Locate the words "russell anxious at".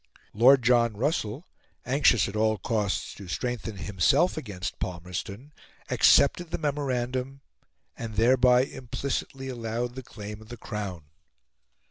0.97-2.35